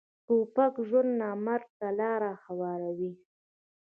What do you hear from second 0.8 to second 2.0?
ژوند نه، مرګ ته